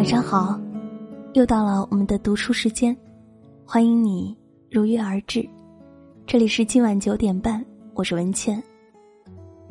[0.00, 0.58] 晚上好，
[1.34, 2.96] 又到了我们的读书时间，
[3.66, 4.34] 欢迎你
[4.70, 5.46] 如约而至。
[6.26, 8.62] 这里是今晚九点半，我是文倩。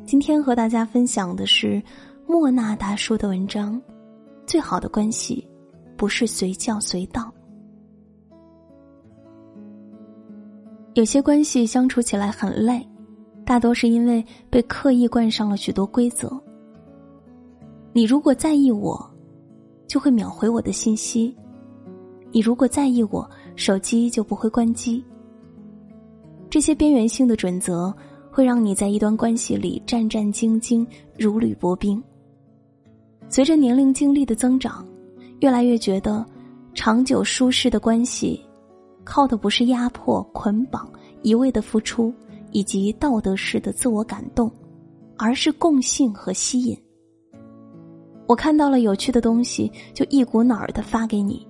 [0.05, 1.81] 今天和大家分享的是
[2.27, 3.81] 莫那大叔的文章。
[4.45, 5.43] 最好的关系，
[5.97, 7.33] 不是随叫随到。
[10.93, 12.87] 有些关系相处起来很累，
[13.43, 16.39] 大多是因为被刻意冠上了许多规则。
[17.93, 19.08] 你如果在意我，
[19.89, 21.34] 就会秒回我的信息；
[22.32, 25.04] 你如果在意我，手机就不会关机。
[26.48, 27.92] 这些边缘性的准则，
[28.32, 30.86] 会让你在一段关系里战战兢兢，
[31.18, 32.02] 如履薄冰。
[33.30, 34.88] 随着年龄经历的增长，
[35.39, 36.23] 越来越觉得，
[36.76, 38.40] 长久舒适的关系，
[39.03, 40.88] 靠的不是压迫、捆绑、
[41.23, 42.14] 一味的付出
[42.52, 44.52] 以及道德式的自我感动，
[45.17, 46.78] 而是共性和吸引。
[48.30, 51.47] 我看到了有趣的东西，就一股脑儿的发给你，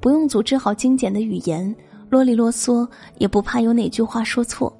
[0.00, 1.74] 不用组织好精简的语言，
[2.08, 4.72] 啰里啰嗦，也不怕有哪句话说错。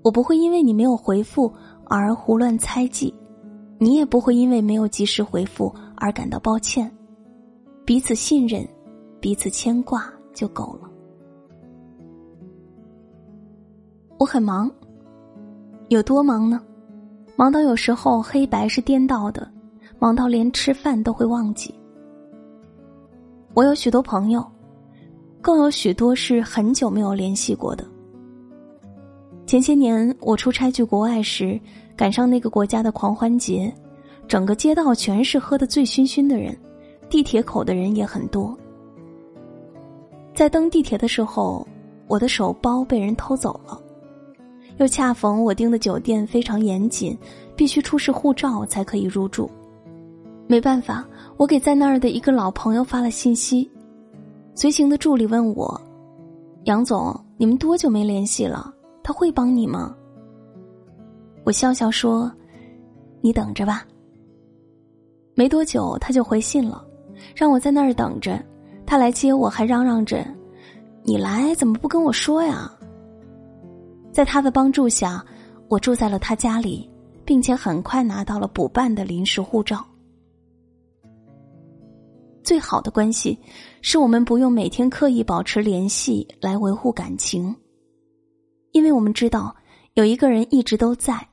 [0.00, 1.52] 我不会因为你没有回复
[1.84, 3.12] 而胡乱猜忌。
[3.78, 6.90] 你也不会因为没有及时回复而感到抱歉，
[7.84, 8.66] 彼此信任，
[9.20, 10.88] 彼此牵挂就够了。
[14.16, 14.70] 我很忙，
[15.88, 16.62] 有多忙呢？
[17.36, 19.46] 忙到有时候黑白是颠倒的，
[20.04, 21.74] 忙到连吃饭都会忘记。
[23.54, 24.44] 我有许多朋友，
[25.40, 27.86] 更有许多是很久没有联系过的。
[29.46, 31.58] 前些年我出差去国外时。
[31.96, 33.72] 赶上那个国家的狂欢节，
[34.26, 36.54] 整个街道全是喝得醉醺醺的人，
[37.08, 38.54] 地铁口的人也很多。
[40.34, 41.64] 在登地铁的时候，
[42.08, 43.80] 我的手包被人偷走了，
[44.78, 47.16] 又恰逢我订的酒店非常严谨，
[47.54, 49.48] 必须出示护照才可以入住。
[50.46, 51.06] 没办法，
[51.36, 53.70] 我给在那儿的一个老朋友发了信息，
[54.54, 55.80] 随行的助理问我
[56.64, 58.72] ：“杨总，你们多久没联系了？
[59.02, 59.94] 他会帮你吗？”
[61.44, 62.30] 我笑笑说
[63.22, 63.84] ：“你等着吧。”
[65.34, 66.84] 没多久，他就回信了，
[67.34, 68.38] 让我在那儿等着。
[68.86, 70.24] 他来接我，还嚷嚷着
[71.02, 72.70] ：“你来怎么不跟我说呀？”
[74.12, 75.24] 在他的帮助下，
[75.68, 76.88] 我住在了他家里，
[77.24, 79.84] 并且很快拿到了补办的临时护照。
[82.44, 83.36] 最好的关系，
[83.80, 87.54] 是我们不用每天刻意保持联系来维护感情，
[88.72, 89.56] 因为我们知道
[89.94, 91.26] 有一个人一直都在。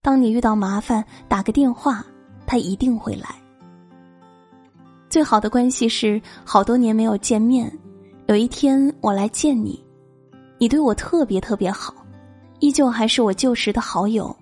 [0.00, 2.06] 当你遇到麻烦，打个电话，
[2.46, 3.34] 他一定会来。
[5.10, 7.70] 最好的关系是好多年没有见面，
[8.28, 9.82] 有一天我来见你，
[10.58, 11.94] 你对我特别特别好，
[12.60, 14.34] 依旧还是我旧时的好友，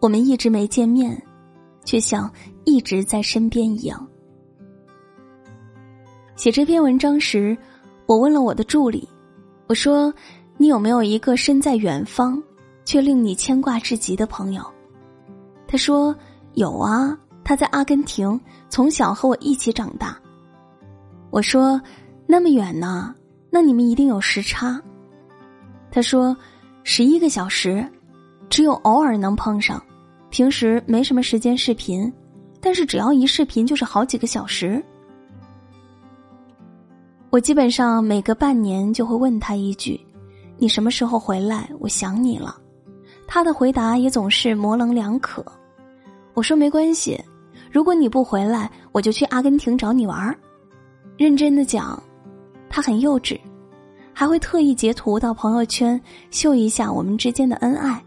[0.00, 1.20] 我们一直没见面，
[1.84, 2.30] 却像
[2.64, 4.07] 一直在身边一样。
[6.38, 7.58] 写这篇文章时，
[8.06, 9.08] 我问了我的助理，
[9.66, 10.14] 我说
[10.56, 12.40] ：“你有没有一个身在远方，
[12.84, 14.62] 却令你牵挂至极的朋友？”
[15.66, 16.14] 他说
[16.54, 20.16] ：“有啊，他在阿根廷，从小和我一起长大。”
[21.30, 21.80] 我说
[22.24, 23.12] ：“那么远呢？
[23.50, 24.80] 那你们一定有时差。”
[25.90, 26.36] 他说
[26.84, 27.84] ：“十一个小时，
[28.48, 29.82] 只有偶尔能碰上，
[30.30, 32.12] 平时没什么时间视频，
[32.60, 34.80] 但是只要一视频就是好几个小时。”
[37.30, 40.00] 我基本上每隔半年就会问他一句
[40.56, 41.68] ：“你什么时候回来？
[41.78, 42.56] 我想你了。”
[43.28, 45.44] 他的回答也总是模棱两可。
[46.32, 47.22] 我说没关系，
[47.70, 50.34] 如果你不回来，我就去阿根廷找你玩儿。
[51.18, 52.02] 认真的讲，
[52.70, 53.38] 他很幼稚，
[54.14, 56.00] 还会特意截图到朋友圈
[56.30, 58.02] 秀一下我们之间的恩爱。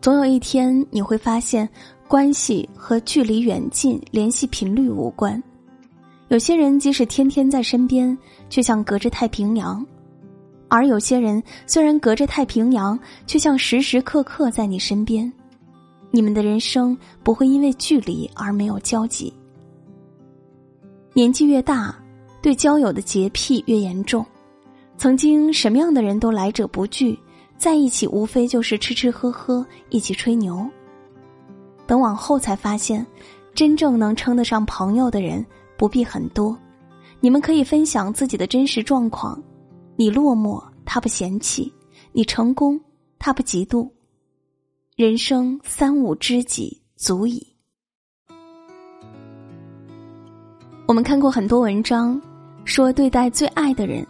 [0.00, 1.68] 总有一天你会发现，
[2.06, 5.42] 关系和距离远近、联系频率无关。
[6.34, 8.18] 有些人即使天天在身边，
[8.50, 9.80] 却像隔着太平洋；
[10.66, 15.32] 而有些人虽然隔着太平洋，却像时时刻刻在你身边。
[16.10, 19.32] 你们的人生不会因为距离而没有交集。
[21.12, 21.94] 年纪越大，
[22.42, 24.26] 对交友的洁癖越严重。
[24.98, 27.16] 曾经什么样的人都来者不拒，
[27.56, 30.68] 在一起无非就是吃吃喝喝，一起吹牛。
[31.86, 33.06] 等往后才发现，
[33.54, 36.56] 真正能称得上朋友的人不必很多。
[37.20, 39.42] 你们可以分享自己的真实状况，
[39.96, 41.72] 你落寞他不嫌弃，
[42.12, 42.78] 你成功
[43.18, 43.90] 他不嫉妒。
[44.96, 47.44] 人生三五知己足矣。
[50.86, 52.20] 我们看过很多文章，
[52.64, 54.06] 说对待最爱的人，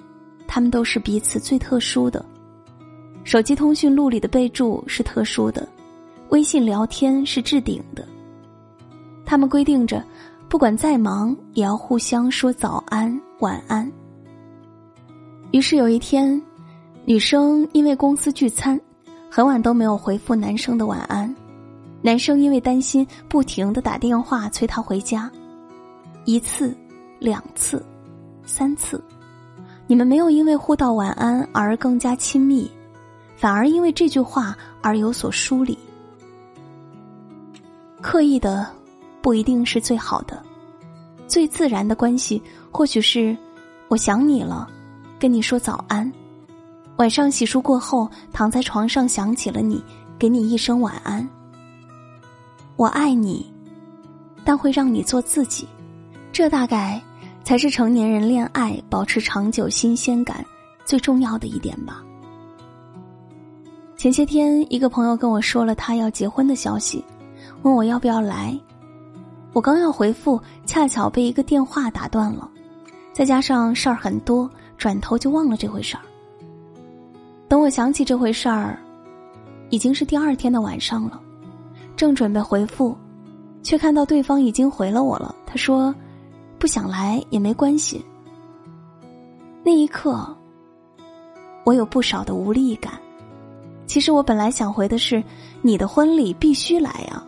[0.48, 2.24] 他们都是彼此最特殊的。
[3.22, 5.66] 手机通讯录里的备注是特殊的，
[6.30, 8.06] 微信聊天是置顶的。
[9.24, 10.04] 他们规定着，
[10.54, 13.90] 不管再忙，也要互相说早安、晚安。
[15.50, 16.40] 于是有一天，
[17.04, 18.80] 女生因为公司聚餐，
[19.28, 21.34] 很晚都没有回复男生的晚安。
[22.02, 25.28] 男生因为担心，不停的打电话催她回家，
[26.24, 26.72] 一次、
[27.18, 27.84] 两次、
[28.46, 29.02] 三次，
[29.88, 32.70] 你们没有因为互道晚安而更加亲密，
[33.34, 35.76] 反而因为这句话而有所疏离。
[38.00, 38.64] 刻意的，
[39.24, 40.42] 不一定是最好的，
[41.26, 43.34] 最自然的关系，或许是
[43.88, 44.68] 我想你了，
[45.18, 46.12] 跟你说早安，
[46.98, 49.82] 晚上洗漱过后躺在床上想起了你，
[50.18, 51.26] 给你一声晚安。
[52.76, 53.50] 我爱你，
[54.44, 55.66] 但会让你做自己，
[56.30, 57.00] 这大概
[57.44, 60.44] 才是成年人恋爱保持长久新鲜感
[60.84, 62.04] 最重要的一点吧。
[63.96, 67.02] 前些天，一个朋友跟我说了他要结婚的消息，
[67.62, 68.54] 问我要不要来。
[69.54, 72.50] 我刚要回复，恰巧被一个电话打断了，
[73.12, 76.02] 再加上事儿很多，转头就忘了这回事儿。
[77.48, 78.76] 等我想起这回事儿，
[79.70, 81.20] 已经是第二天的晚上了。
[81.94, 82.96] 正准备回复，
[83.62, 85.32] 却看到对方已经回了我了。
[85.46, 85.94] 他说
[86.58, 88.04] ：“不想来也没关系。”
[89.62, 90.36] 那一刻，
[91.64, 92.94] 我有不少的无力感。
[93.86, 95.22] 其实我本来想回的是
[95.62, 97.24] ：“你的婚礼必须来啊！”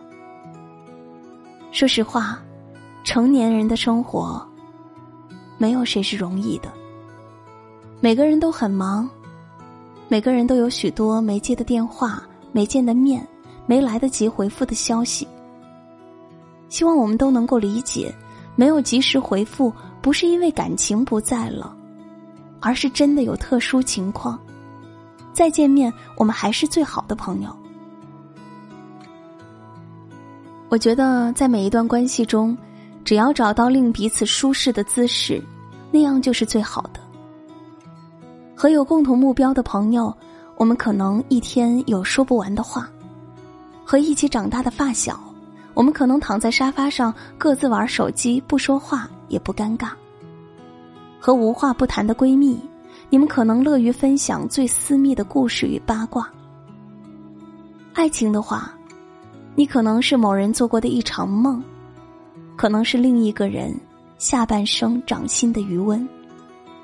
[1.77, 2.39] 说实话，
[3.03, 4.43] 成年人的生活，
[5.59, 6.73] 没有谁是容易的。
[7.99, 9.07] 每个人都很忙，
[10.07, 13.23] 每个人都有许多没接的电话、没见的面。
[13.67, 15.27] 没来得及回复的消息，
[16.67, 18.11] 希望我们都能够理解，
[18.55, 19.71] 没有及时回复，
[20.01, 21.77] 不是因为感情不在了，
[22.59, 24.39] 而是真的有特殊情况。
[25.31, 27.55] 再见面，我们还是最好的朋友。
[30.69, 32.57] 我觉得，在每一段关系中，
[33.05, 35.41] 只要找到令彼此舒适的姿势，
[35.91, 36.99] 那样就是最好的。
[38.53, 40.13] 和有共同目标的朋友，
[40.57, 42.89] 我们可能一天有说不完的话。
[43.85, 45.17] 和一起长大的发小，
[45.73, 49.91] 我们可能躺在沙发上各自玩手机，不说话也不尴尬。
[51.17, 52.59] 和无话不谈的闺蜜，
[53.09, 56.29] 你们可能乐于分享最私密的故事与八卦。
[57.93, 58.76] 爱情的话，
[59.57, 61.63] 你可能是某人做过的一场梦，
[62.55, 63.75] 可能是另一个人
[64.19, 66.07] 下半生掌心的余温，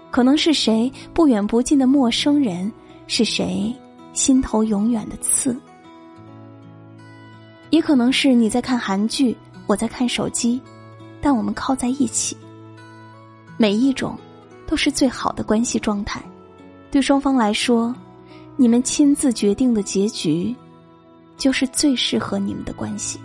[0.09, 2.71] 可能是谁不远不近的陌生人，
[3.05, 3.71] 是谁
[4.11, 5.55] 心头永远的刺。
[7.69, 9.37] 也可能是你在看韩剧，
[9.67, 10.59] 我在看手机，
[11.21, 12.35] 但我们靠在一起。
[13.55, 14.17] 每一种
[14.65, 16.19] 都是最好的关系状态，
[16.89, 17.93] 对双方来说，
[18.55, 20.55] 你们亲自决定的结局，
[21.37, 23.19] 就是最适合你们的关系。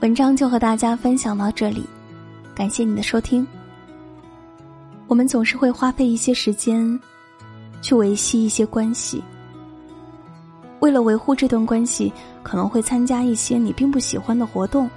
[0.00, 1.84] 文章就和大家分享到这里，
[2.54, 3.46] 感谢你的收听。
[5.06, 6.98] 我们总是会花费一些时间，
[7.82, 9.22] 去维系一些关系。
[10.80, 12.12] 为了维护这段关系，
[12.42, 14.88] 可能会参加一些你并不喜欢的活动，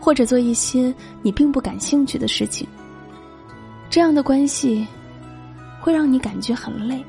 [0.00, 0.92] 或者做一些
[1.22, 2.66] 你并不感兴趣的事情。
[3.90, 4.86] 这样的关系
[5.80, 7.04] 会让你感觉很累。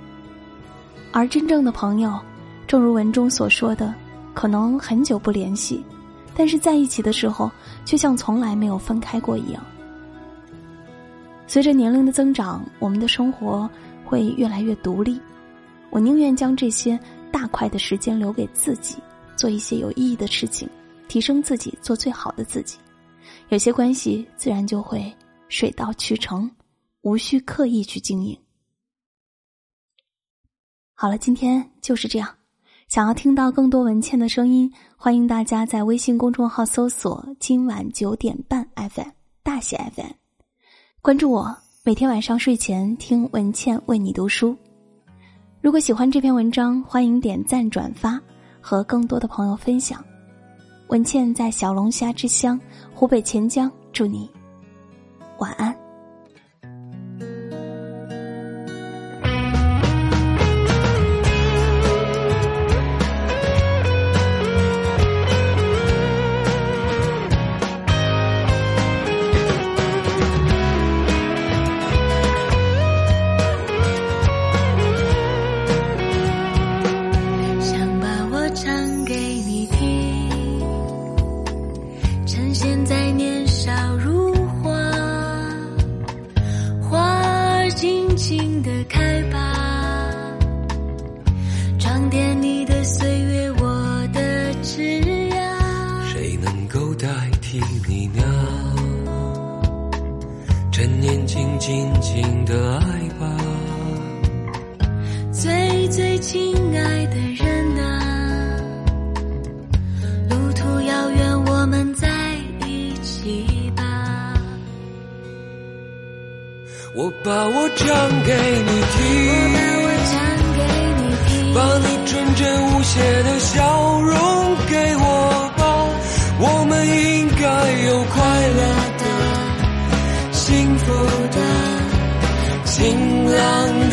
[1.12, 2.20] 而真正的朋友，
[2.66, 3.94] 正如文中所说的，
[4.34, 5.86] 可能很久不联系，
[6.34, 7.52] 但是在一起的时候，
[7.86, 9.64] 却像从来没有分开过一样。
[11.46, 13.70] 随着年龄的增长，我们的生活
[14.04, 15.22] 会越来越独立。
[15.92, 17.00] 我宁愿将这些
[17.32, 18.98] 大块的时间留给自己，
[19.36, 20.68] 做一些有意义的事情，
[21.08, 22.78] 提升自己，做最好的自己。
[23.50, 25.14] 有些关系自然就会
[25.50, 26.50] 水到渠成，
[27.02, 28.38] 无需刻意去经营。
[30.94, 32.30] 好了，今天就是这样。
[32.88, 39.08] 想要听到更多文倩的声音，欢迎大家在微信公众号搜索“今晚九点半 FM”
[39.42, 40.12] 大写 FM。
[41.02, 44.56] 关注我，每天晚上睡前听文倩为你读书。
[45.62, 48.22] 如果喜欢这篇文章，欢迎点赞转发，
[48.60, 50.04] 和更多的朋友分享。
[50.90, 52.60] 文倩在小龙虾之乡
[52.94, 54.30] 湖北潜江，祝你
[55.40, 55.81] 晚安。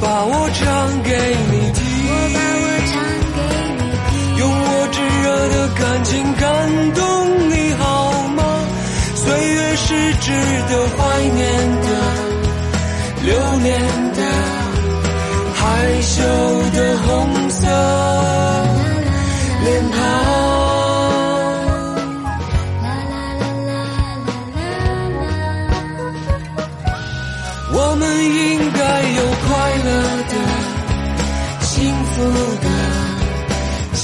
[0.00, 1.10] 把我唱给
[1.50, 2.94] 你听，我把我唱
[3.34, 3.38] 给
[3.78, 6.44] 你听，用我炙热的感情感
[6.94, 7.00] 动
[7.50, 7.82] 你好
[8.36, 8.40] 吗？
[9.14, 10.26] 岁月是值
[10.68, 10.98] 得怀
[11.34, 11.77] 念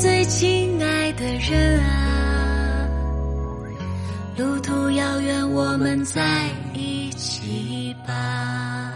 [0.00, 2.88] 最亲爱的人啊，
[4.34, 8.94] 路途遥远，我们在一起吧。